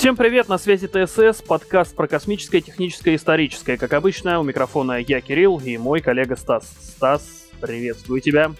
[0.00, 3.76] Всем привет, на связи ТСС, подкаст про космическое, техническое и историческое.
[3.76, 6.72] Как обычно, у микрофона я, Кирилл, и мой коллега Стас.
[6.80, 7.22] Стас,
[7.60, 8.50] приветствую тебя.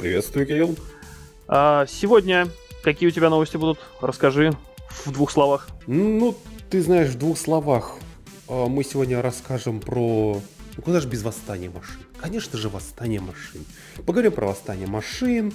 [0.00, 0.74] Приветствую, Кирилл.
[1.46, 2.48] А, сегодня
[2.82, 3.78] какие у тебя новости будут?
[4.00, 4.52] Расскажи
[5.04, 5.68] в двух словах.
[5.86, 6.36] Ну,
[6.70, 7.94] ты знаешь, в двух словах.
[8.48, 10.42] А, мы сегодня расскажем про...
[10.76, 12.00] Ну, куда же без восстания машин?
[12.20, 13.64] Конечно же, восстание машин.
[14.04, 15.52] Поговорим про восстание машин,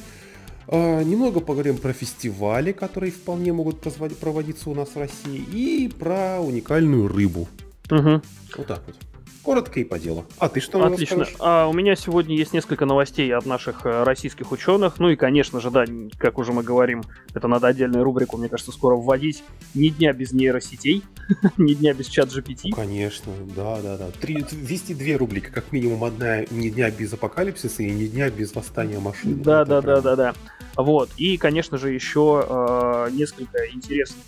[0.71, 3.81] немного поговорим про фестивали, которые вполне могут
[4.20, 7.47] проводиться у нас в России, и про уникальную рыбу.
[7.89, 8.21] Угу.
[8.57, 8.95] Вот так вот.
[9.44, 10.26] Коротко и по делу.
[10.38, 11.26] А ты что Отлично.
[11.40, 15.00] А, у меня сегодня есть несколько новостей от наших э, российских ученых.
[15.00, 15.86] Ну и, конечно же, да,
[16.17, 19.44] как уже мы говорим, это надо отдельную рубрику, мне кажется, скоро вводить.
[19.73, 21.04] Ни дня без нейросетей,
[21.58, 22.70] ни дня без чат GPT.
[22.70, 24.08] Ну, конечно, да, да, да.
[24.20, 28.53] Три, ввести две рубрики, как минимум одна ни дня без апокалипсиса и ни дня без
[28.53, 29.42] восстания машин.
[29.42, 30.34] Да, да, да, да, да.
[30.76, 31.09] Вот.
[31.17, 34.23] И, конечно же, еще э, несколько интересных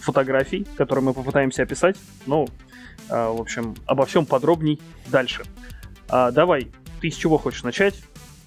[0.00, 1.96] фотографий, которые мы попытаемся описать.
[2.26, 2.48] Ну,
[3.08, 5.44] в общем, обо всем подробней дальше.
[6.08, 6.68] А, давай,
[7.00, 7.94] ты с чего хочешь начать?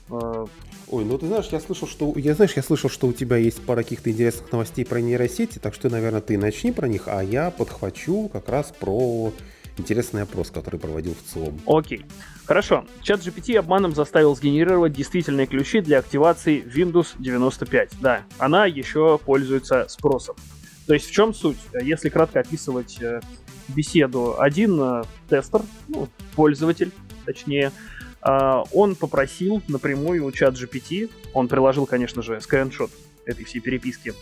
[0.10, 0.46] А,
[0.92, 3.64] Ой, ну ты знаешь, я слышал, что я знаешь, я слышал, что у тебя есть
[3.64, 7.52] пара каких-то интересных новостей про нейросети, так что, наверное, ты начни про них, а я
[7.52, 9.32] подхвачу как раз про
[9.78, 11.62] интересный опрос, который проводил в ЦИОМ.
[11.68, 12.06] Окей.
[12.46, 12.86] Хорошо.
[13.04, 17.92] Чат GPT обманом заставил сгенерировать действительные ключи для активации Windows 95.
[18.02, 20.36] Да, она еще пользуется спросом.
[20.88, 21.60] То есть в чем суть?
[21.80, 23.22] Если кратко описывать э,
[23.76, 26.92] беседу, один э, тестер, ну, пользователь,
[27.26, 27.72] точнее,
[28.22, 32.92] э, он попросил напрямую у чат GPT, он приложил, конечно же, скриншот
[33.26, 34.14] этой всей переписки,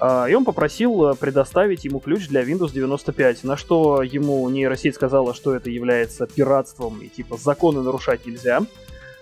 [0.00, 5.34] э, и он попросил предоставить ему ключ для Windows 95, на что ему нейросеть сказала,
[5.34, 8.62] что это является пиратством и типа законы нарушать нельзя.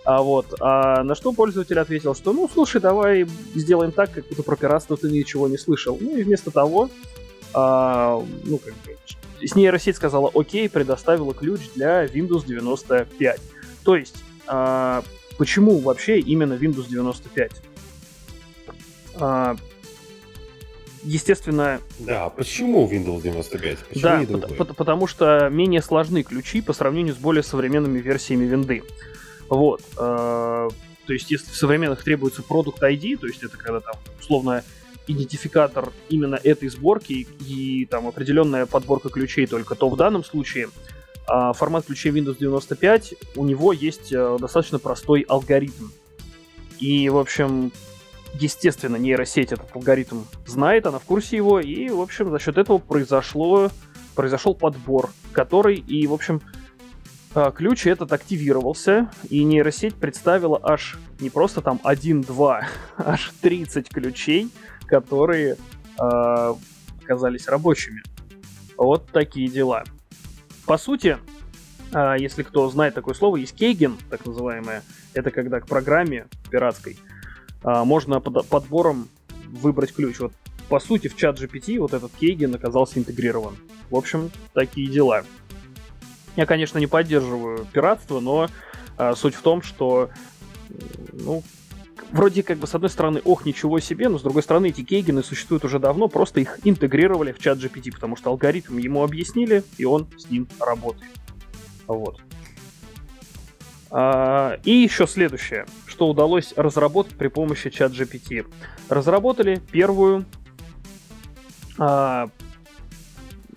[0.04, 4.42] А вот, а на что пользователь ответил, что ну слушай, давай сделаем так, как будто
[4.42, 5.98] про пиратство ты ничего не слышал.
[6.00, 6.88] Ну и вместо того,
[7.52, 8.96] а, ну как бы
[9.46, 13.40] с нейросеть сказала окей, предоставила ключ для Windows 95.
[13.84, 15.02] То есть, а,
[15.38, 17.52] почему вообще именно Windows 95?
[19.14, 19.56] А,
[21.02, 21.80] естественно...
[21.98, 23.78] Да, почему Windows 95?
[23.78, 28.82] Почему да, по- потому что менее сложны ключи по сравнению с более современными версиями винды.
[29.48, 29.82] Вот.
[29.98, 30.68] Э,
[31.06, 34.62] то есть, если в современных требуется Product ID, то есть это когда там условно
[35.10, 40.68] идентификатор именно этой сборки и, там определенная подборка ключей только, то в данном случае
[41.26, 45.88] а, формат ключей Windows 95 у него есть а, достаточно простой алгоритм.
[46.78, 47.72] И, в общем,
[48.34, 52.78] естественно, нейросеть этот алгоритм знает, она в курсе его, и, в общем, за счет этого
[52.78, 53.70] произошло,
[54.14, 56.40] произошел подбор, который и, в общем,
[57.34, 62.64] а, ключ этот активировался, и нейросеть представила аж не просто там 1-2,
[62.96, 64.50] аж 30 ключей,
[64.90, 65.56] которые
[67.02, 68.02] оказались рабочими.
[68.76, 69.84] Вот такие дела.
[70.66, 71.18] По сути,
[71.92, 74.82] э, если кто знает такое слово, есть кейген, так называемое.
[75.14, 76.98] Это когда к программе пиратской
[77.62, 79.08] э, можно под подбором
[79.48, 80.20] выбрать ключ.
[80.20, 80.32] Вот
[80.68, 83.56] по сути в чат GPT вот этот кейген оказался интегрирован.
[83.90, 85.24] В общем, такие дела.
[86.36, 88.48] Я, конечно, не поддерживаю пиратство, но
[89.16, 90.10] суть в том, что
[91.12, 91.42] ну,
[92.12, 95.22] вроде как бы с одной стороны, ох, ничего себе, но с другой стороны, эти кейгены
[95.22, 99.84] существуют уже давно, просто их интегрировали в чат GPT, потому что алгоритм ему объяснили, и
[99.84, 101.12] он с ним работает.
[101.86, 102.20] Вот.
[103.90, 108.46] А, и еще следующее, что удалось разработать при помощи чат GPT.
[108.88, 110.24] Разработали первую
[111.78, 112.28] а,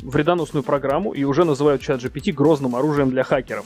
[0.02, 3.66] вредоносную программу и уже называют чат GPT грозным оружием для хакеров.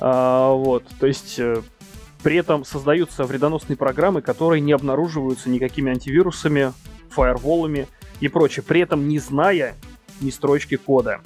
[0.00, 1.62] А, вот, то есть э,
[2.24, 6.72] при этом создаются вредоносные программы, которые не обнаруживаются никакими антивирусами,
[7.10, 7.86] фаерволами
[8.20, 9.76] и прочее, при этом не зная
[10.22, 11.20] ни строчки кода.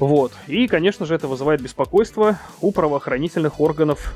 [0.00, 0.32] Вот.
[0.48, 4.12] И, конечно же, это вызывает беспокойство у правоохранительных органов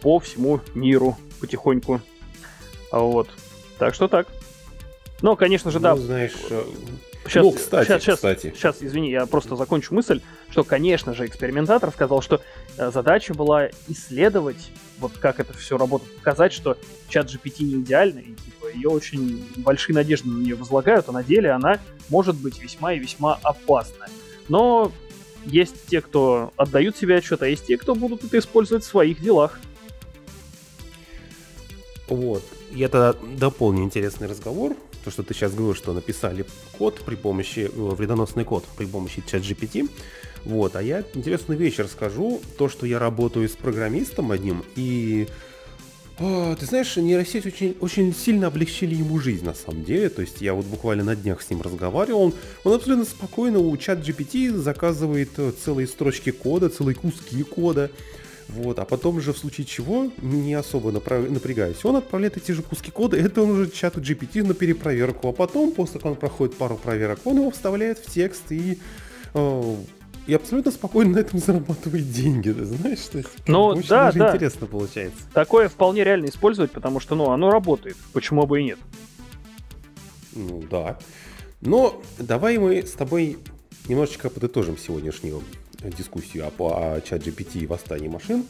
[0.00, 2.00] по всему миру потихоньку.
[2.90, 3.28] Вот.
[3.78, 4.28] Так что так.
[5.20, 5.96] Но, конечно же, ну, да.
[5.96, 6.32] знаешь,
[7.26, 8.52] Сейчас, ну, кстати, сейчас, сейчас, кстати.
[8.56, 12.40] Сейчас, извини, я просто закончу мысль, что, конечно же, экспериментатор сказал, что
[12.76, 16.78] э, задача была исследовать, вот как это все работает, показать, что
[17.08, 21.22] чат GPT не идеальный, и типа, ее очень большие надежды на нее возлагают, а на
[21.22, 21.78] деле она
[22.08, 24.06] может быть весьма и весьма опасна.
[24.48, 24.90] Но
[25.44, 29.20] есть те, кто отдают себе отчет, а есть те, кто будут это использовать в своих
[29.20, 29.60] делах.
[32.08, 32.42] Вот.
[32.72, 36.44] Я тогда дополню интересный разговор то, что ты сейчас говорил, что написали
[36.78, 39.88] код при помощи, э, вредоносный код при помощи чат GPT.
[40.44, 45.28] Вот, а я интересную вещь расскажу, то, что я работаю с программистом одним, и
[46.22, 50.10] А, ты знаешь, нейросеть очень, очень сильно облегчили ему жизнь, на самом деле.
[50.10, 52.20] То есть я вот буквально на днях с ним разговаривал.
[52.20, 57.90] Он, он абсолютно спокойно у чат GPT заказывает э, целые строчки кода, целые куски кода.
[58.52, 61.28] Вот, а потом же в случае чего, не особо направ...
[61.30, 65.32] напрягаясь, он отправляет эти же куски кода, это он уже чату GPT на перепроверку, а
[65.32, 68.78] потом, после как он проходит пару проверок, он его вставляет в текст и
[69.34, 69.74] э,
[70.26, 74.18] и абсолютно спокойно на этом зарабатывает деньги, ты знаешь, то есть ну, очень да, даже
[74.18, 74.30] да.
[74.30, 75.18] интересно получается.
[75.32, 78.78] Такое вполне реально использовать, потому что, ну, оно работает, почему бы и нет.
[80.32, 80.98] Ну, да.
[81.60, 83.38] Но давай мы с тобой
[83.88, 85.42] немножечко подытожим сегодняшнюю
[85.82, 88.44] дискуссию о, о чат GPT и восстании машин.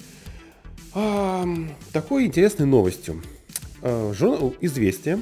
[0.93, 1.47] А,
[1.93, 3.23] такой интересной новостью.
[3.83, 5.21] А, журнал «Известия»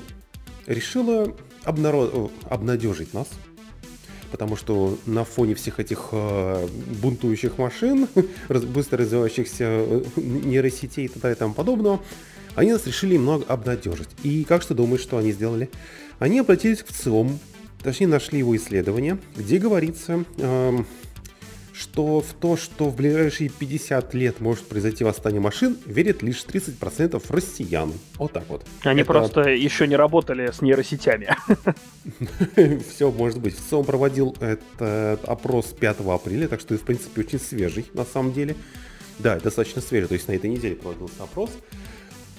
[0.66, 1.34] решила
[1.64, 2.32] обнарод...
[2.48, 3.28] обнадежить нас–
[4.30, 6.68] потому что на фоне всех этих э,
[7.00, 8.08] бунтующих машин,
[8.48, 11.32] быстро развивающихся э, нейросетей и т.д.
[11.32, 12.00] и тому подобного,
[12.54, 14.08] они нас решили немного обнадежить.
[14.22, 15.70] И как что думаешь, что они сделали?
[16.18, 17.38] Они обратились к ЦИОМ,
[17.82, 20.24] точнее нашли его исследование, где говорится,
[21.78, 27.22] что в то, что в ближайшие 50 лет может произойти восстание машин, верят лишь 30%
[27.28, 27.92] россиян.
[28.16, 28.64] Вот так вот.
[28.82, 29.12] Они Это...
[29.12, 31.28] просто еще не работали с нейросетями.
[32.90, 33.56] Все может быть.
[33.56, 38.32] В целом проводил этот опрос 5 апреля, так что, в принципе, очень свежий на самом
[38.32, 38.56] деле.
[39.20, 41.50] Да, достаточно свежий, то есть на этой неделе проводился опрос.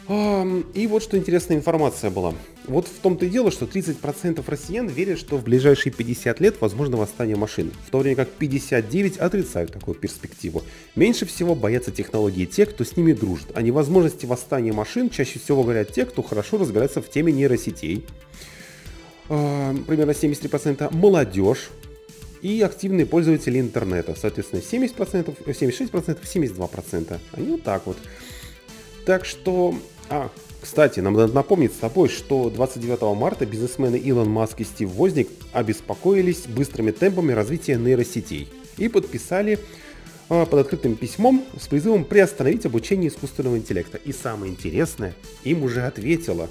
[0.10, 2.34] И вот что интересная информация была.
[2.66, 6.98] Вот в том-то и дело, что 30% россиян верят, что в ближайшие 50 лет возможно
[6.98, 10.64] восстание машин, в то время как 59 отрицают такую перспективу.
[10.96, 13.56] Меньше всего боятся технологии те, кто с ними дружит.
[13.56, 18.04] О невозможности восстания машин чаще всего говорят те, кто хорошо разбирается в теме нейросетей.
[19.28, 21.70] Примерно 73% молодежь,
[22.42, 24.16] и активные пользователи интернета.
[24.20, 27.20] Соответственно, 70%, 76%, 72%.
[27.34, 27.98] Они вот так вот.
[29.06, 29.76] Так что
[30.10, 30.30] а,
[30.62, 35.30] кстати, нам надо напомнить с тобой, что 29 марта бизнесмены Илон Маск и Стив Возник
[35.54, 39.60] обеспокоились быстрыми темпами развития нейросетей и подписали
[40.30, 43.98] а, под открытым письмом с призывом приостановить обучение искусственного интеллекта.
[43.98, 45.14] И самое интересное,
[45.44, 46.50] им уже ответила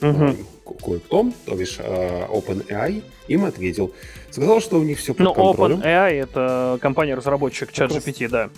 [0.00, 0.36] угу.
[0.84, 3.92] кое-кто, то бишь а, OpenAI, им ответил.
[4.30, 5.80] Сказал, что у них все под ну, контролем.
[5.80, 8.50] OpenAI это компания-разработчик ChatGPT, да.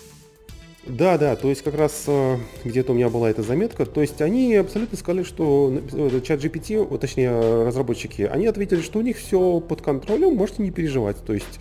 [0.88, 3.84] Да, да, то есть как раз э, где-то у меня была эта заметка.
[3.84, 9.02] То есть они абсолютно сказали, что э, чат GPT, точнее разработчики, они ответили, что у
[9.02, 11.22] них все под контролем, можете не переживать.
[11.24, 11.60] То есть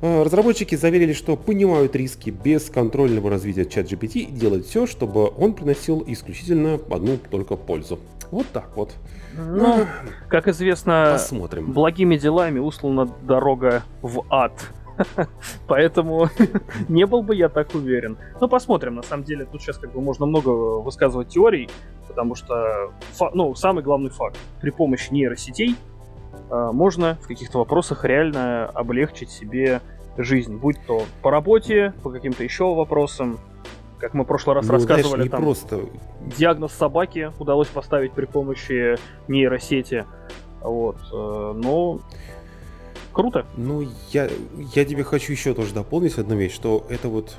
[0.00, 5.30] э, разработчики заверили, что понимают риски без контрольного развития чат GPT и делают все, чтобы
[5.36, 7.98] он приносил исключительно одну только пользу.
[8.30, 8.94] Вот так вот.
[9.36, 9.86] Ну, ну
[10.28, 11.72] как известно, посмотрим.
[11.72, 14.52] благими делами услана дорога в ад.
[15.66, 16.28] Поэтому
[16.88, 18.16] не был бы я так уверен.
[18.40, 18.96] Но посмотрим.
[18.96, 21.68] На самом деле, тут сейчас как бы можно много высказывать теорий,
[22.08, 22.92] потому что,
[23.34, 24.38] ну, самый главный факт.
[24.60, 25.76] При помощи нейросетей
[26.50, 29.80] э, можно в каких-то вопросах реально облегчить себе
[30.16, 30.56] жизнь.
[30.56, 33.38] Будь то по работе, по каким-то еще вопросам,
[33.98, 35.80] как мы в прошлый раз ну, рассказывали, знаешь, там просто...
[36.36, 38.96] диагноз собаки удалось поставить при помощи
[39.28, 40.04] нейросети.
[40.60, 40.96] Вот.
[41.12, 42.00] Э, но
[43.16, 43.46] Круто.
[43.56, 44.28] Ну, я,
[44.74, 47.34] я тебе хочу еще тоже дополнить одну вещь, что это вот...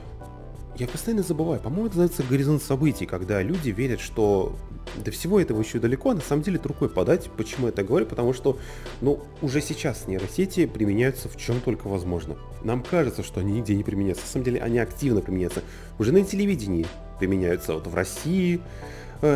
[0.76, 4.56] Я постоянно забываю, по-моему, это называется горизонт событий, когда люди верят, что
[4.96, 7.30] до всего этого еще далеко, а на самом деле рукой подать.
[7.38, 8.07] Почему я это говорю?
[8.07, 8.57] Потому что,
[9.02, 12.38] ну, уже сейчас нейросети применяются в чем только возможно.
[12.64, 14.26] Нам кажется, что они нигде не применяются.
[14.26, 15.62] На самом деле они активно применяются.
[16.00, 16.88] Уже на телевидении
[17.19, 17.76] применяются.
[17.76, 18.62] Вот в России,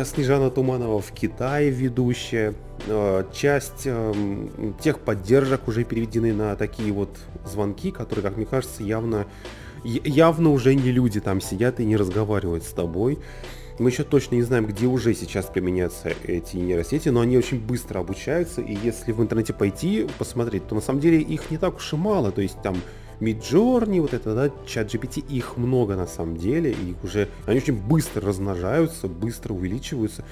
[0.04, 2.54] Снежана Туманова в Китае ведущая.
[2.86, 8.82] Э, часть эм, тех поддержек уже переведены на такие вот звонки, которые, как мне кажется,
[8.82, 9.26] явно,
[9.84, 13.18] явно уже не люди там сидят и не разговаривают с тобой.
[13.78, 18.00] Мы еще точно не знаем, где уже сейчас применяются эти нейросети, но они очень быстро
[18.00, 21.92] обучаются, и если в интернете пойти посмотреть, то на самом деле их не так уж
[21.92, 22.76] и мало, то есть там
[23.22, 27.80] Midjourney, вот это, да, чат GPT, их много на самом деле, и уже, они очень
[27.80, 30.24] быстро размножаются, быстро увеличиваются.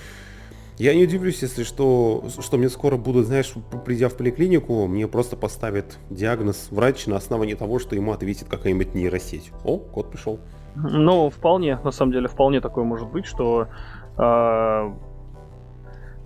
[0.77, 3.53] Я не удивлюсь, если что, что мне скоро будут, знаешь,
[3.85, 8.95] придя в поликлинику, мне просто поставят диагноз врач на основании того, что ему ответит какая-нибудь
[8.95, 9.53] нейросеть.
[9.63, 10.41] О, кот пришел.
[10.75, 13.69] Ну, вполне, на самом деле, вполне такое может быть, что
[14.17, 14.93] э,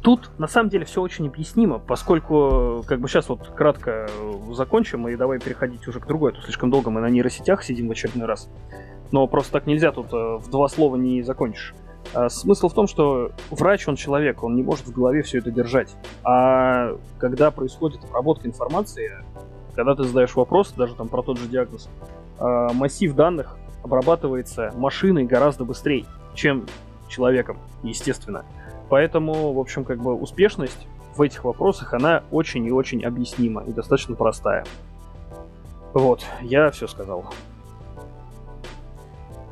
[0.04, 4.06] Тут на самом деле все очень объяснимо, поскольку как бы сейчас вот кратко
[4.52, 7.92] закончим и давай переходить уже к другой, а слишком долго мы на нейросетях сидим в
[7.92, 8.50] очередной раз.
[9.12, 11.74] Но просто так нельзя, тут э, в два слова не закончишь.
[12.12, 15.50] А смысл в том, что врач, он человек, он не может в голове все это
[15.50, 15.96] держать.
[16.22, 19.10] А когда происходит обработка информации,
[19.74, 21.88] когда ты задаешь вопрос, даже там про тот же диагноз,
[22.38, 26.66] а, массив данных обрабатывается машиной гораздо быстрее, чем
[27.08, 28.44] человеком, естественно.
[28.88, 30.86] Поэтому, в общем, как бы успешность
[31.16, 34.64] в этих вопросах, она очень и очень объяснима и достаточно простая.
[35.92, 37.24] Вот, я все сказал.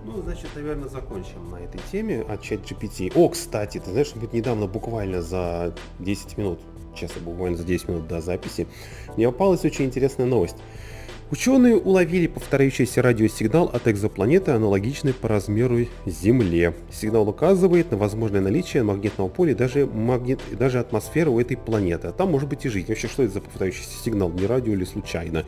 [0.05, 3.13] Ну, значит, наверное, закончим на этой теме от ChatGPT.
[3.15, 6.59] О, кстати, ты знаешь, вот недавно буквально за 10 минут,
[6.95, 8.67] честно, буквально за 10 минут до записи,
[9.17, 10.57] мне попалась очень интересная новость.
[11.33, 16.75] Ученые уловили повторяющийся радиосигнал от экзопланеты, аналогичный по размеру Земле.
[16.93, 22.09] Сигнал указывает на возможное наличие магнитного поля даже, магнит, даже атмосферы у этой планеты.
[22.09, 22.89] А там может быть и жизнь.
[22.89, 24.29] Вообще, что это за повторяющийся сигнал?
[24.29, 25.47] Не радио или случайно?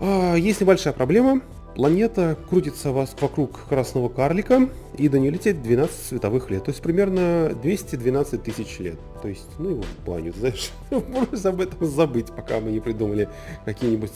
[0.00, 1.42] А, есть небольшая проблема.
[1.74, 7.52] Планета крутится вокруг красного карлика, и до нее летит 12 световых лет, то есть примерно
[7.62, 8.98] 212 тысяч лет.
[9.22, 13.28] То есть, ну его в баню, знаешь, можно об этом забыть, пока мы не придумали
[13.64, 14.10] какие-нибудь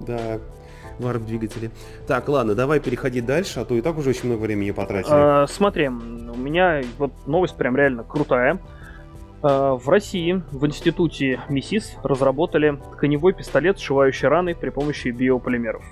[0.00, 0.38] да,
[0.98, 1.70] варп-двигатели.
[2.06, 5.12] Так, ладно, давай переходить дальше, а то и так уже очень много времени потратили.
[5.12, 5.92] А, смотри, у
[6.36, 8.60] меня вот новость прям реально крутая.
[9.42, 15.84] А, в России в институте МИСИС разработали тканевой пистолет, сшивающий раны при помощи биополимеров.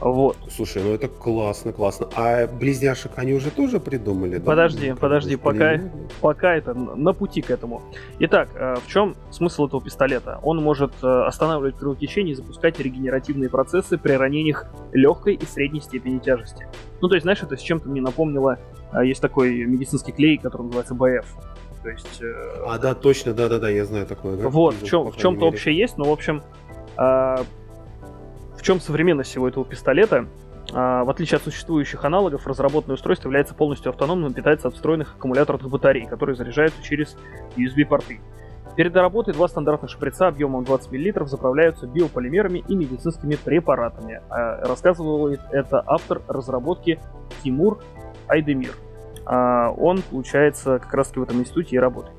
[0.00, 0.36] Вот.
[0.50, 2.08] Слушай, ну это классно, классно.
[2.14, 4.38] А близняшек они уже тоже придумали?
[4.38, 4.96] Подожди, да?
[4.96, 5.80] подожди, пока,
[6.20, 7.82] пока это на пути к этому.
[8.18, 10.38] Итак, э, в чем смысл этого пистолета?
[10.42, 16.18] Он может э, останавливать кровотечение и запускать регенеративные процессы при ранениях легкой и средней степени
[16.18, 16.66] тяжести.
[17.00, 18.58] Ну, то есть, знаешь, это с чем-то мне напомнило,
[18.92, 21.26] э, есть такой медицинский клей, который называется БФ.
[21.82, 22.20] То есть...
[22.66, 24.36] А, да, точно, да-да-да, я знаю такое.
[24.36, 24.48] Да?
[24.48, 26.42] Вот, в, чем, в чем-то общее есть, но, в общем,
[28.66, 30.26] чем современность всего этого пистолета?
[30.72, 35.14] А, в отличие от существующих аналогов, разработанное устройство является полностью автономным и питается от встроенных
[35.16, 37.16] аккумуляторных батарей, которые заряжаются через
[37.56, 38.18] USB-порты.
[38.74, 44.20] Перед работой два стандартных шприца объемом 20 мл заправляются биополимерами и медицинскими препаратами.
[44.28, 46.98] А, рассказывал это автор разработки
[47.44, 47.78] Тимур
[48.26, 48.72] Айдемир.
[49.26, 52.15] А, он, получается, как раз в этом институте и работает.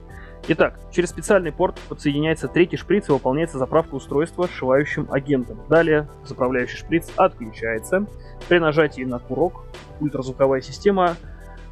[0.50, 5.60] Итак, через специальный порт подсоединяется третий шприц и выполняется заправка устройства сшивающим агентом.
[5.68, 8.06] Далее заправляющий шприц отключается.
[8.48, 9.66] При нажатии на курок
[10.00, 11.18] ультразвуковая система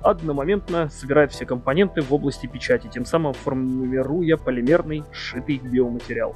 [0.01, 6.35] одномоментно собирает все компоненты в области печати, тем самым формируя полимерный сшитый биоматериал.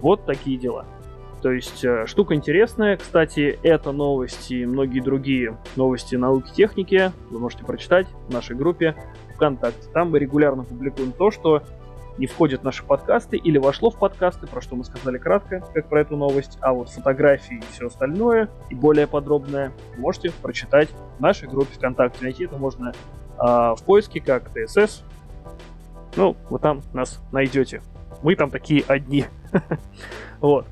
[0.00, 0.86] Вот такие дела.
[1.42, 2.96] То есть э, штука интересная.
[2.96, 8.56] Кстати, эта новость и многие другие новости науки и техники вы можете прочитать в нашей
[8.56, 8.96] группе
[9.36, 9.88] ВКонтакте.
[9.92, 11.62] Там мы регулярно публикуем то, что
[12.18, 15.88] не входит в наши подкасты или вошло в подкасты, про что мы сказали кратко, как
[15.88, 20.88] про эту новость, а вот фотографии и все остальное, и более подробное, можете прочитать
[21.18, 22.22] в нашей группе ВКонтакте.
[22.22, 22.92] Найти это можно
[23.38, 25.02] а, в поиске как ТСС.
[26.16, 27.82] Ну, вы там нас найдете.
[28.22, 29.26] Мы там такие одни.
[30.38, 30.66] Вот.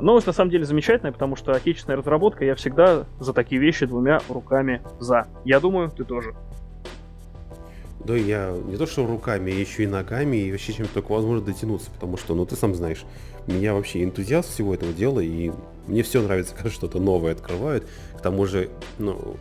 [0.00, 4.20] Новость на самом деле замечательная, потому что отечественная разработка, я всегда за такие вещи двумя
[4.30, 5.26] руками за.
[5.44, 6.34] Я думаю, ты тоже.
[8.04, 11.90] Да, я не то что руками, еще и ногами, и вообще чем только возможно дотянуться,
[11.92, 13.04] потому что, ну, ты сам знаешь,
[13.46, 15.52] меня вообще энтузиаст всего этого дела, и
[15.86, 17.86] мне все нравится, когда что-то новое открывают.
[18.18, 19.36] К тому же, ну,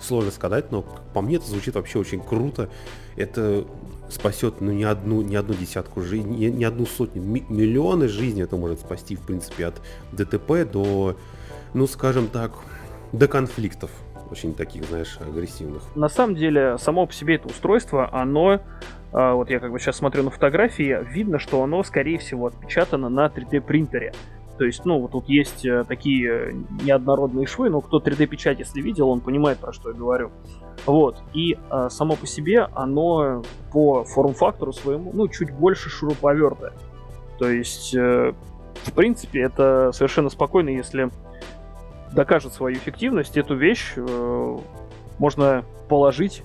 [0.00, 2.70] сложно сказать, но по мне это звучит вообще очень круто.
[3.16, 3.66] Это
[4.10, 8.56] спасет, ну, не одну, не одну десятку жизней, не, не одну сотню, миллионы жизней это
[8.56, 11.16] может спасти, в принципе, от ДТП до,
[11.74, 12.52] ну, скажем так,
[13.12, 13.90] до конфликтов
[14.30, 15.82] очень таких, знаешь, агрессивных.
[15.96, 18.60] На самом деле, само по себе это устройство, оно,
[19.12, 23.08] а, вот я как бы сейчас смотрю на фотографии, видно, что оно, скорее всего, отпечатано
[23.08, 24.12] на 3D принтере.
[24.58, 29.08] То есть, ну, вот тут есть э, такие неоднородные швы, но кто 3D-печать, если видел,
[29.08, 30.32] он понимает, про что я говорю.
[30.84, 31.16] Вот.
[31.32, 36.72] И а, само по себе оно по форм-фактору своему, ну, чуть больше шуруповерта.
[37.38, 38.32] То есть, э,
[38.82, 41.10] в принципе, это совершенно спокойно, если
[42.18, 44.58] докажет свою эффективность, эту вещь э,
[45.20, 46.42] можно положить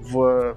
[0.00, 0.54] в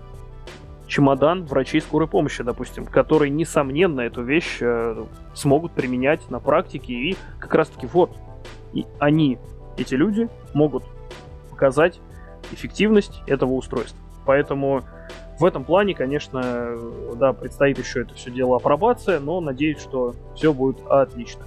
[0.85, 5.01] чемодан врачей скорой помощи, допустим, которые, несомненно, эту вещь э,
[5.33, 6.91] смогут применять на практике.
[6.91, 8.17] И как раз-таки вот
[8.73, 9.37] и они,
[9.77, 10.83] эти люди, могут
[11.51, 12.01] показать
[12.51, 13.97] эффективность этого устройства.
[14.25, 14.81] Поэтому
[15.39, 16.77] в этом плане, конечно,
[17.15, 21.45] да, предстоит еще это все дело апробация, но надеюсь, что все будет отлично.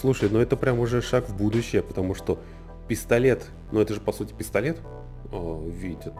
[0.00, 2.38] Слушай, ну это прям уже шаг в будущее, потому что
[2.88, 4.78] пистолет, ну это же по сути пистолет,
[5.30, 6.12] о, видит.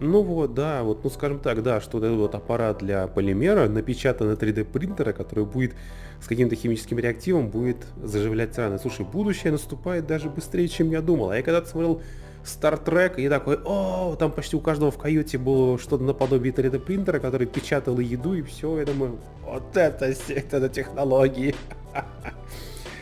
[0.00, 4.28] Ну вот, да, вот, ну скажем так, да, что это вот аппарат для полимера, напечатан
[4.28, 5.74] на 3D принтера, который будет
[6.22, 8.78] с каким-то химическим реактивом, будет заживлять раны.
[8.78, 11.30] Слушай, будущее наступает даже быстрее, чем я думал.
[11.30, 12.00] А я когда-то смотрел
[12.44, 16.78] Star Trek и такой, о, там почти у каждого в каюте было что-то наподобие 3D
[16.78, 18.78] принтера, который печатал еду и все.
[18.78, 21.54] Я думаю, вот это, это технологии.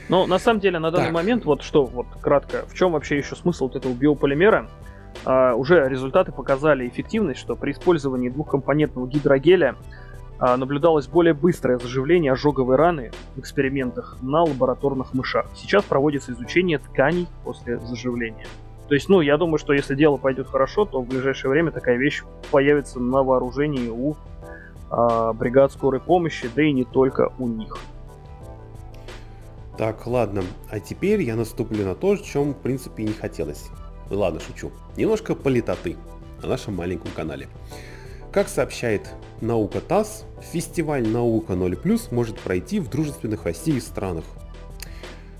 [0.08, 1.14] Ну, на самом деле, на данный так.
[1.14, 4.66] момент, вот что, вот кратко, в чем вообще еще смысл вот этого биополимера?
[5.24, 9.76] а, уже результаты показали эффективность, что при использовании двухкомпонентного гидрогеля
[10.38, 15.46] а, наблюдалось более быстрое заживление ожоговой раны в экспериментах на лабораторных мышах.
[15.54, 18.46] Сейчас проводится изучение тканей после заживления.
[18.88, 21.96] То есть, ну, я думаю, что если дело пойдет хорошо, то в ближайшее время такая
[21.96, 24.14] вещь появится на вооружении у
[24.90, 27.76] э, бригад скорой помощи, да и не только у них.
[29.78, 30.42] Так, ладно.
[30.68, 33.66] А теперь я наступлю на то, чем, в принципе, и не хотелось.
[34.10, 34.72] Ладно, шучу.
[34.96, 35.96] Немножко политоты
[36.42, 37.48] на нашем маленьком канале.
[38.32, 39.08] Как сообщает
[39.40, 44.24] Наука ТАСС, фестиваль Наука 0+, может пройти в дружественных России странах.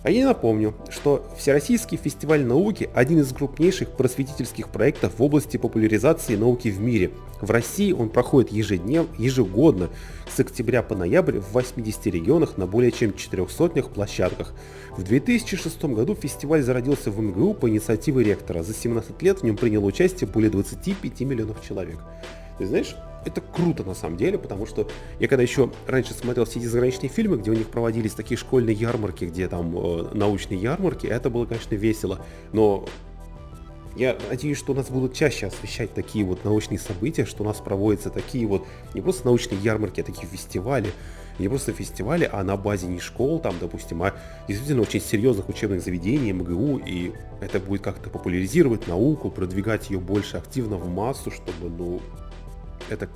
[0.08, 6.34] А я напомню, что Всероссийский фестиваль науки– один из крупнейших просветительских проектов в области популяризации
[6.34, 7.10] науки в мире.
[7.42, 9.90] В России он проходит ежедневно, ежегодно
[10.34, 14.54] с октября по ноябрь в 80 регионах на более чем 400 площадках.
[14.96, 18.62] В 2006 году фестиваль зародился в МГУ по инициативе ректора.
[18.62, 21.98] За 17 лет в нем приняло участие более 25 миллионов человек.
[22.56, 22.96] Ты знаешь,
[23.28, 24.88] это круто на самом деле, потому что
[25.20, 28.75] я когда еще раньше смотрел все эти заграничные фильмы, где у них проводились такие школьные
[28.75, 32.87] ярмарки, где там э, научные ярмарки, это было, конечно, весело, но
[33.97, 37.56] я надеюсь, что у нас будут чаще освещать такие вот научные события, что у нас
[37.56, 40.88] проводятся такие вот не просто научные ярмарки, а такие фестивали,
[41.40, 44.14] не просто фестивали, а на базе не школ, там, допустим, а
[44.47, 50.37] действительно очень серьезных учебных заведений, МГУ, и это будет как-то популяризировать науку, продвигать ее больше
[50.37, 52.00] активно в массу, чтобы, ну,
[52.90, 53.09] это,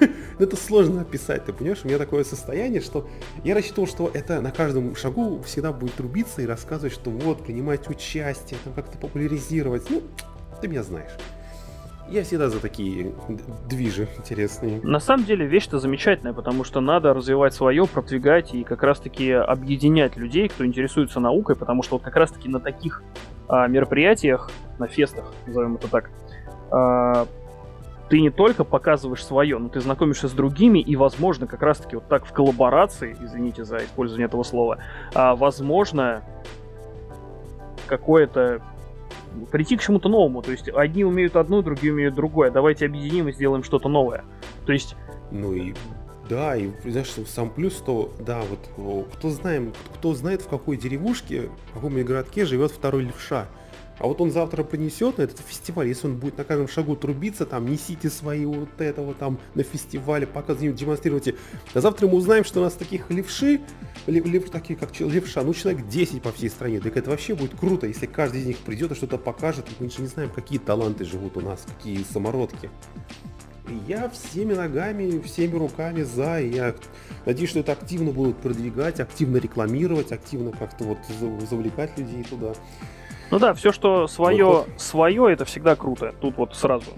[0.38, 1.80] это сложно описать, ты понимаешь?
[1.84, 3.08] У меня такое состояние, что
[3.44, 7.88] я рассчитывал, что это на каждом шагу всегда будет трубиться и рассказывать, что вот, принимать
[7.88, 9.88] участие, там как-то популяризировать.
[9.90, 10.02] Ну,
[10.60, 11.12] ты меня знаешь.
[12.10, 13.14] Я всегда за такие
[13.68, 14.80] движи интересные.
[14.82, 20.16] На самом деле вещь-то замечательная, потому что надо развивать свое, продвигать и как раз-таки объединять
[20.16, 23.04] людей, кто интересуется наукой, потому что вот как раз-таки на таких
[23.48, 26.10] а, мероприятиях, на фестах, назовем это так,
[26.72, 27.28] а,
[28.10, 32.08] ты не только показываешь свое, но ты знакомишься с другими, и, возможно, как раз-таки вот
[32.08, 34.78] так в коллаборации, извините за использование этого слова,
[35.14, 36.24] а, возможно,
[37.86, 38.62] какое-то
[39.52, 40.42] прийти к чему-то новому.
[40.42, 42.50] То есть одни умеют одно, другие умеют другое.
[42.50, 44.24] Давайте объединим и сделаем что-то новое.
[44.66, 44.96] То есть...
[45.30, 45.72] Ну и
[46.28, 48.40] да, и знаешь, сам плюс, что, да,
[48.76, 53.46] вот кто знает, кто знает, в какой деревушке, в каком городке живет второй левша.
[54.00, 57.44] А вот он завтра принесет на этот фестиваль, если он будет на каждом шагу трубиться,
[57.44, 61.34] там, несите свои вот этого там на фестивале, показывайте, демонстрируйте.
[61.74, 63.60] А завтра мы узнаем, что у нас таких левши,
[64.06, 66.80] лев, лев, такие как левша, ну человек 10 по всей стране.
[66.80, 69.66] Так это вообще будет круто, если каждый из них придет и что-то покажет.
[69.78, 72.70] Мы же не знаем, какие таланты живут у нас, какие самородки.
[73.68, 76.74] И я всеми ногами, всеми руками за, и я
[77.26, 80.98] надеюсь, что это активно будут продвигать, активно рекламировать, активно как-то вот
[81.48, 82.54] завлекать людей туда.
[83.30, 84.68] Ну да, все, что свое, вот.
[84.76, 86.14] свое, это всегда круто.
[86.20, 86.90] Тут вот сразу.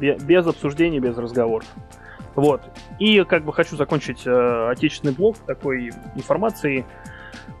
[0.00, 1.66] Без обсуждений, без разговоров.
[2.34, 2.62] Вот.
[2.98, 6.84] И как бы хочу закончить э, отечественный блок такой информацией,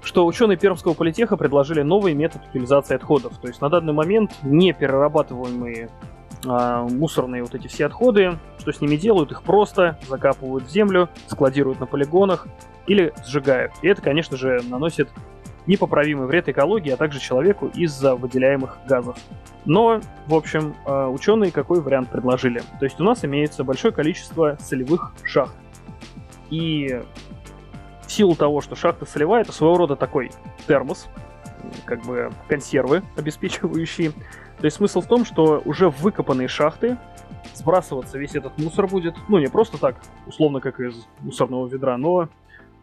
[0.02, 3.36] что ученые Пермского политеха предложили новый метод утилизации отходов.
[3.38, 5.90] То есть на данный момент не перерабатываемые
[6.44, 11.08] э, мусорные вот эти все отходы, что с ними делают, их просто закапывают в землю,
[11.26, 12.46] складируют на полигонах
[12.86, 13.72] или сжигают.
[13.82, 15.08] И это, конечно же, наносит
[15.66, 19.16] непоправимый вред экологии, а также человеку из-за выделяемых газов.
[19.64, 22.62] Но, в общем, э, ученые какой вариант предложили?
[22.80, 25.54] То есть у нас имеется большое количество солевых шахт.
[26.50, 27.00] И
[28.06, 30.30] в силу того, что шахта солевая, это своего рода такой
[30.66, 31.08] термос,
[31.84, 34.10] как бы консервы обеспечивающие.
[34.58, 36.98] То есть смысл в том, что уже выкопанные шахты
[37.54, 39.96] сбрасываться весь этот мусор будет, ну не просто так,
[40.26, 42.28] условно как из мусорного ведра, но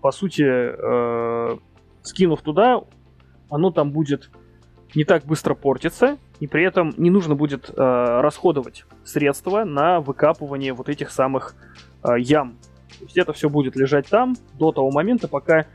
[0.01, 1.57] по сути э,
[2.03, 2.81] скинув туда,
[3.49, 4.29] оно там будет
[4.95, 10.73] не так быстро портиться, и при этом не нужно будет э, расходовать средства на выкапывание
[10.73, 11.55] вот этих самых
[12.03, 12.57] э, ям.
[12.99, 15.67] То есть это все будет лежать там до того момента, пока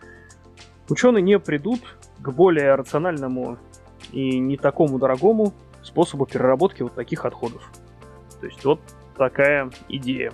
[0.88, 1.80] ученые не придут
[2.20, 3.58] к более рациональному
[4.12, 7.70] и не такому дорогому способу переработки вот таких отходов.
[8.40, 8.80] То есть вот
[9.16, 10.32] такая идея.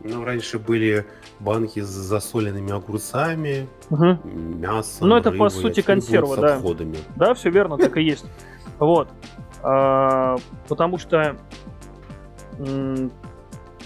[0.00, 1.06] Ну, раньше были
[1.42, 4.18] банки с засоленными огурцами, угу.
[4.24, 6.56] мясом, Ну, это рыбой, по сути консерва, да.
[6.56, 6.98] Отходами.
[7.16, 8.26] Да, все верно, так и есть.
[8.78, 9.08] Вот.
[9.62, 10.36] А,
[10.68, 11.36] потому что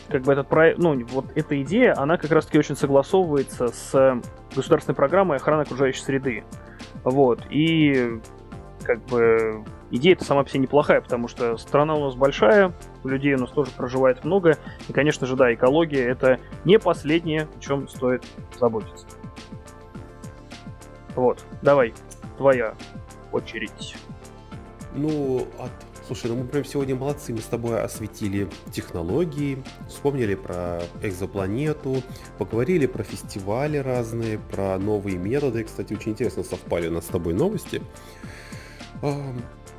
[0.08, 4.20] как бы этот проект, ну, вот эта идея, она как раз-таки очень согласовывается с
[4.54, 6.44] государственной программой охраны окружающей среды.
[7.04, 7.40] Вот.
[7.50, 8.20] И
[8.84, 12.72] как бы идея-то сама по себе неплохая, потому что страна у нас большая,
[13.06, 17.60] людей у нас тоже проживает много, и, конечно же, да, экология— это не последнее, о
[17.60, 18.24] чем стоит
[18.58, 19.06] заботиться.
[21.14, 21.94] Вот, давай,
[22.36, 22.74] твоя
[23.32, 23.96] очередь.
[24.94, 25.70] Ну, от
[26.06, 32.00] Слушай, ну мы прям сегодня молодцы, мы с тобой осветили технологии, вспомнили про экзопланету,
[32.38, 35.64] поговорили про фестивали разные, про новые методы.
[35.64, 37.82] Кстати, очень интересно совпали у нас с тобой новости.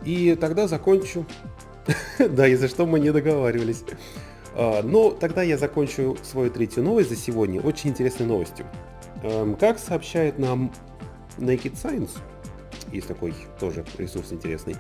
[0.03, 1.25] И тогда закончу.
[2.19, 3.83] Да, и за что мы не договаривались.
[4.53, 8.65] А, но тогда я закончу свою третью новость за сегодня очень интересной новостью.
[9.59, 10.71] Как сообщает нам
[11.37, 12.11] Naked Science,
[12.91, 14.75] есть такой тоже ресурс интересный,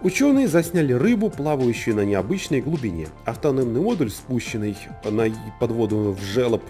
[0.00, 3.08] Ученые засняли рыбу, плавающую на необычной глубине.
[3.24, 5.26] Автономный модуль, спущенный на,
[5.58, 6.62] под воду в желоб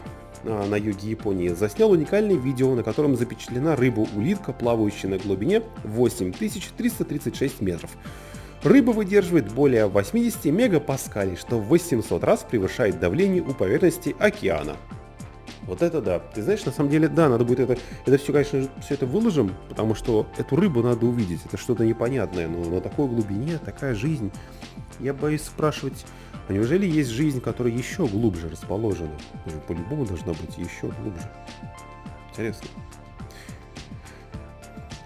[0.44, 7.60] а, на юге Японии, заснял уникальное видео, на котором запечатлена рыба-улитка, плавающая на глубине 8336
[7.60, 7.90] метров.
[8.62, 14.76] Рыба выдерживает более 80 мегапаскалей, что в 800 раз превышает давление у поверхности океана.
[15.62, 16.18] Вот это да.
[16.18, 17.78] Ты знаешь, на самом деле, да, надо будет это...
[18.06, 21.40] Это все, конечно, все это выложим, потому что эту рыбу надо увидеть.
[21.44, 22.48] Это что-то непонятное.
[22.48, 24.32] Но на такой глубине, такая жизнь.
[24.98, 26.06] Я боюсь спрашивать,
[26.48, 29.12] а неужели есть жизнь, которая еще глубже расположена?
[29.68, 31.30] По-любому должна быть еще глубже.
[32.30, 32.66] Интересно.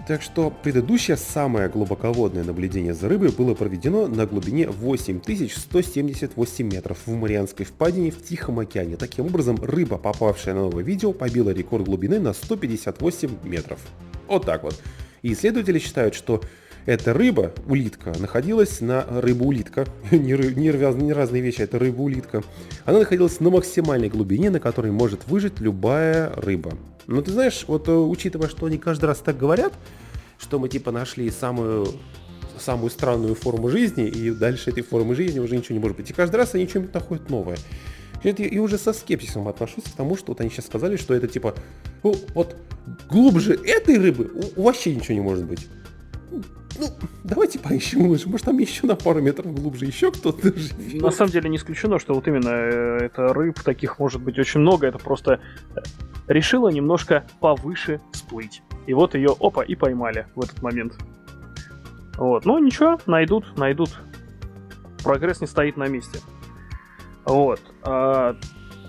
[0.06, 7.14] Так что предыдущее самое глубоководное наблюдение за рыбой было проведено на глубине 8178 метров в
[7.14, 8.96] Марианской впадине в Тихом океане.
[8.96, 13.78] Таким образом, рыба, попавшая на новое видео, побила рекорд глубины на 158 метров.
[14.26, 14.74] Вот так вот.
[15.22, 16.42] И исследователи считают, что
[16.84, 19.06] эта рыба, улитка, находилась на...
[19.08, 22.42] Рыба-улитка, не, ры, не, не разные вещи, это рыба-улитка.
[22.84, 26.72] Она находилась на максимальной глубине, на которой может выжить любая рыба.
[27.06, 29.72] Но ты знаешь, вот э, учитывая, что они каждый раз так говорят,
[30.38, 31.88] что мы типа нашли самую
[32.58, 36.10] самую странную форму жизни, и дальше этой формы жизни уже ничего не может быть.
[36.10, 37.56] И каждый раз они что-нибудь находят новое.
[38.22, 41.56] И уже со скепсисом отношусь к тому, что вот они сейчас сказали, что это типа,
[42.04, 42.56] ну, вот
[43.08, 45.66] глубже этой рыбы вообще ничего не может быть.
[46.78, 46.87] Ну,
[47.24, 48.28] давайте поищем лучше.
[48.28, 51.02] Может, там еще на пару метров глубже еще кто-то живет.
[51.02, 54.61] На самом деле не исключено, что вот именно э, это рыб таких может быть очень
[54.61, 54.87] много.
[54.87, 55.40] Это просто
[56.28, 58.62] решила немножко повыше всплыть.
[58.87, 60.94] И вот ее, опа, и поймали в этот момент.
[62.16, 63.90] Вот, ну ничего, найдут, найдут.
[65.02, 66.20] Прогресс не стоит на месте.
[67.24, 67.61] Вот.
[67.82, 68.37] А,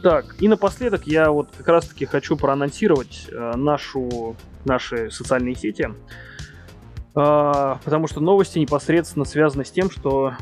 [0.01, 5.89] так, и напоследок я вот как раз-таки хочу проанонсировать а, нашу, наши социальные сети.
[7.15, 10.33] А, потому что новости непосредственно связаны с тем, что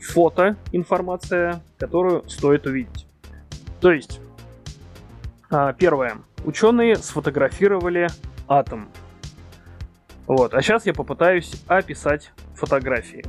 [0.00, 3.06] фото информация, которую стоит увидеть.
[3.80, 4.20] То есть,
[5.50, 6.18] а, первое.
[6.44, 8.08] Ученые сфотографировали
[8.48, 8.88] атом.
[10.26, 13.24] Вот, а сейчас я попытаюсь описать фотографии.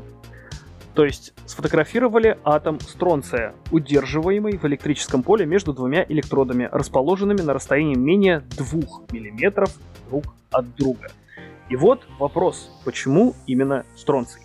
[0.95, 7.93] То есть сфотографировали атом стронция, удерживаемый в электрическом поле между двумя электродами, расположенными на расстоянии
[7.93, 8.65] менее 2
[9.11, 9.69] мм
[10.09, 11.09] друг от друга.
[11.69, 14.41] И вот вопрос, почему именно стронций?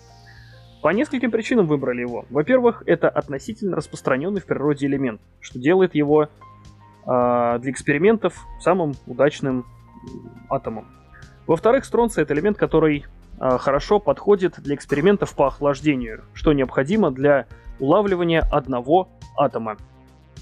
[0.81, 2.25] По нескольким причинам выбрали его.
[2.29, 6.27] Во-первых, это относительно распространенный в природе элемент, что делает его э,
[7.05, 9.65] для экспериментов самым удачным
[10.49, 10.87] атомом.
[11.47, 13.05] Во-вторых, стронций это элемент, который
[13.39, 17.47] э, хорошо подходит для экспериментов по охлаждению, что необходимо для
[17.79, 19.07] улавливания одного
[19.37, 19.77] атома.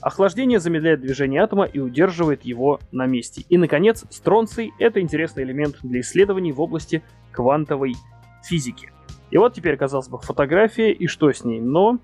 [0.01, 3.45] Охлаждение замедляет движение атома и удерживает его на месте.
[3.49, 7.95] И, наконец, стронций— это интересный элемент для исследований в области квантовой
[8.43, 8.91] физики.
[9.29, 11.61] И вот теперь, казалось бы, фотография и что с ней.
[11.61, 11.99] Но,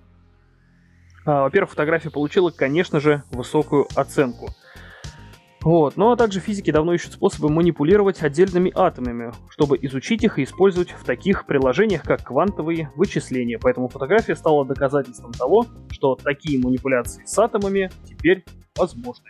[1.25, 4.49] а, во-первых, фотография получила, конечно же, высокую оценку—
[5.67, 5.97] вот.
[5.97, 10.91] Ну а также физики давно ищут способы манипулировать отдельными атомами, чтобы изучить их и использовать
[10.91, 13.59] в таких приложениях, как квантовые вычисления.
[13.59, 18.45] Поэтому фотография стала доказательством того, что такие манипуляции с атомами теперь
[18.77, 19.29] возможны.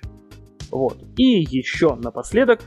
[0.69, 0.99] Вот.
[1.17, 2.61] И еще напоследок.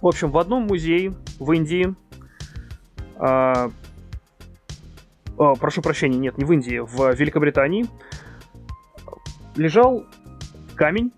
[0.00, 1.96] В общем, в одном музее в Индии
[3.16, 3.72] а,
[5.36, 7.86] а, прошу прощения, нет, не в Индии, в Великобритании
[9.56, 10.04] лежал
[10.76, 11.10] камень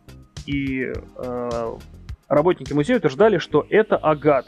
[0.49, 1.77] и э,
[2.27, 4.47] работники музея утверждали, что это агат,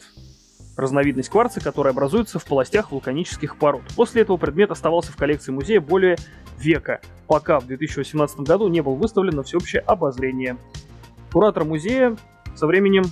[0.74, 3.82] разновидность кварца, которая образуется в полостях вулканических пород.
[3.96, 6.16] После этого предмет оставался в коллекции музея более
[6.58, 10.56] века, пока в 2018 году не был выставлен на всеобщее обозрение.
[11.32, 12.16] Куратор музея
[12.54, 13.04] со временем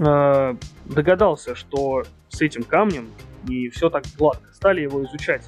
[0.00, 3.08] э, догадался, что с этим камнем
[3.44, 4.52] не все так гладко.
[4.52, 5.44] Стали его изучать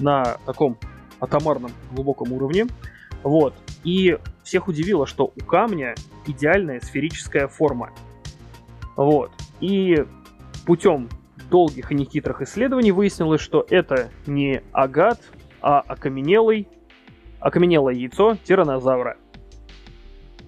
[0.00, 0.78] на таком
[1.20, 2.66] атомарном глубоком уровне.
[3.22, 3.54] Вот.
[3.84, 5.94] И всех удивило, что у камня
[6.26, 7.90] идеальная сферическая форма.
[8.96, 9.30] Вот.
[9.60, 10.04] И
[10.66, 11.08] путем
[11.50, 15.20] долгих и нехитрых исследований выяснилось, что это не агат,
[15.60, 16.68] а окаменелый,
[17.40, 19.16] окаменелое яйцо тиранозавра.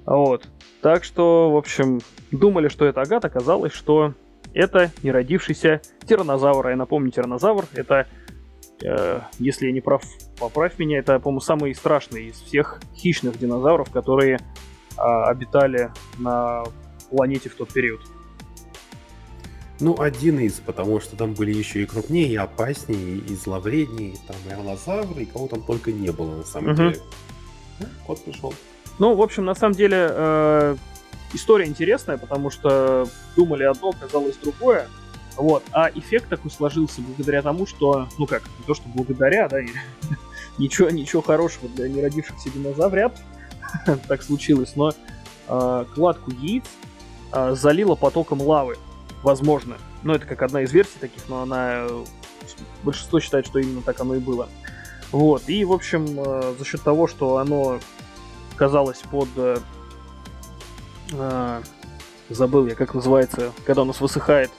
[0.07, 0.49] Вот.
[0.83, 4.15] Так что, в общем, думали, что это агат, оказалось, что
[4.53, 6.69] это не родившийся тиранозавр.
[6.69, 8.07] Я напомню, тиранозавр— это
[8.83, 10.03] Э, если я не прав,
[10.39, 14.39] поправь меня, это, по-моему, самый страшный из всех хищных динозавров, которые
[14.97, 16.65] а, обитали на
[17.11, 18.01] планете в тот период.
[19.81, 24.37] Ну, один из, потому что там были еще и крупнее, и опаснее, и зловреднее, там
[24.49, 26.77] и аллозавры, и кого там только не было на самом угу.
[26.77, 27.01] деле.
[28.07, 28.55] Кот пришел.
[28.99, 30.77] Ну, в общем, на самом деле, э,
[31.33, 34.87] история интересная, потому что думали одно, оказалось другое.
[35.37, 35.65] Вот.
[35.73, 39.69] А эффект такой сложился благодаря тому, что, ну как, не то что благодаря, да, и
[40.59, 43.17] ничего, ничего хорошего для неродившихся динозаврят
[44.09, 44.93] так случилось, но
[45.49, 46.65] э, кладку яиц
[47.33, 48.77] э, залило потоком лавы,
[49.23, 49.77] возможно.
[50.03, 51.87] Ну, это как одна из версий таких, но она...
[52.83, 54.49] Большинство считает, что именно так оно и было.
[55.11, 57.79] Вот, и, в общем, э, за счет того, что оно
[58.57, 59.29] казалось под...
[59.37, 59.57] Э,
[61.13, 61.63] э,
[62.29, 64.51] забыл я, как называется, когда у нас высыхает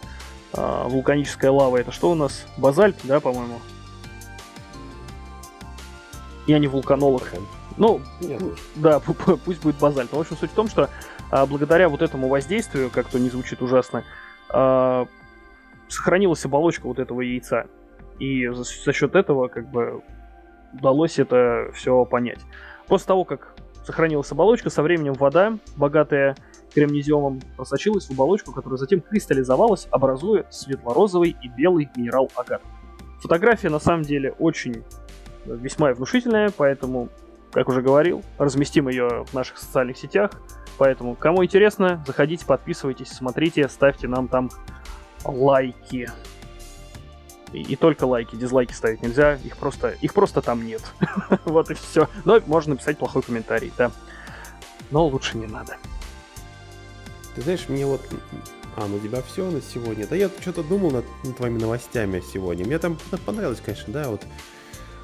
[0.53, 2.45] э, вулканическая лава, это что у нас?
[2.57, 3.59] Базальт, да, по-моему?
[6.47, 7.23] Я не вулканолог.
[7.77, 8.41] Ну, Нет.
[8.75, 10.11] да, пусть будет базальт.
[10.11, 10.89] Но, в общем, суть в том, что
[11.31, 14.03] а, благодаря вот этому воздействию, как то не звучит ужасно,
[14.49, 15.07] а,
[15.89, 17.67] сохранилась оболочка вот этого яйца.
[18.19, 20.01] И за, за счет этого, как бы,
[20.73, 22.39] удалось это все понять.
[22.87, 23.55] После того, как
[23.85, 26.35] сохранилась оболочка, со временем вода, богатая
[26.73, 32.61] кремнезиумом, просочилась в оболочку, которая затем кристаллизовалась, образуя светло-розовый и белый минерал агат.
[33.21, 34.83] Фотография на самом деле очень
[35.45, 37.09] весьма внушительная, поэтому
[37.55, 40.31] как уже говорил, разместим ее в наших социальных сетях.
[40.77, 44.49] Поэтому, кому интересно, заходите, подписывайтесь, смотрите, ставьте нам там
[45.23, 46.11] лайки.
[47.53, 50.81] И, и только лайки, дизлайки ставить нельзя, их просто, их просто там нет.
[51.45, 52.09] вот и все.
[52.25, 53.89] Но можно написать плохой комментарий, да.
[54.91, 55.77] Но лучше не надо.
[57.35, 58.01] Ты знаешь, мне вот...
[58.75, 60.05] А, ну тебя все на сегодня.
[60.05, 62.65] Да я что-то думал над, над твоими новостями сегодня.
[62.65, 64.25] Мне там понравилось, конечно, да, вот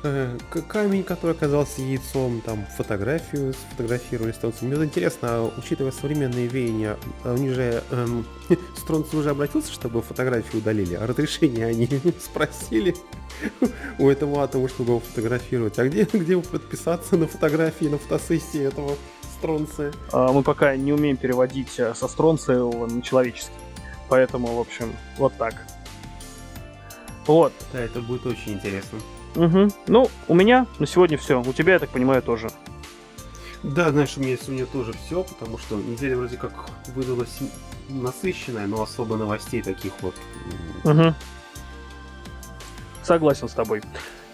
[0.03, 0.35] Э,
[0.67, 4.65] камень, который оказался яйцом, там фотографию сфотографировали стронцы.
[4.65, 8.25] Мне вот интересно, учитывая современные веяния, а у них же эм,
[8.75, 11.87] стронцы уже обратился, чтобы фотографию удалили, а разрешение они
[12.19, 12.95] спросили
[13.99, 15.77] у этого атома, чтобы его фотографировать.
[15.77, 18.97] А где, где подписаться на фотографии, на фотосессии этого
[19.37, 19.93] стронция?
[20.11, 23.53] А, мы пока не умеем переводить э, со стронциевого на человеческий.
[24.09, 25.53] Поэтому, в общем, вот так.
[27.27, 27.53] Вот.
[27.71, 28.97] Да, это будет очень интересно.
[29.35, 29.69] Угу.
[29.87, 31.41] Ну, у меня на сегодня все.
[31.41, 32.49] У тебя, я так понимаю, тоже.
[33.63, 36.51] Да, знаешь, у меня сегодня тоже все, потому что неделя вроде как
[36.95, 37.39] выдалась
[37.89, 40.15] насыщенная, но особо новостей таких вот.
[40.83, 41.13] Угу.
[43.03, 43.81] Согласен с тобой.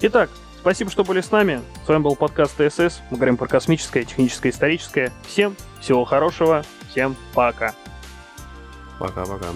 [0.02, 0.30] Итак,
[0.60, 1.62] спасибо, что были с нами.
[1.86, 3.02] С вами был подкаст ТСС.
[3.10, 5.12] Мы говорим про космическое, техническое, историческое.
[5.26, 6.64] Всем всего хорошего.
[6.90, 7.74] Всем пока.
[9.00, 9.48] Пока-пока.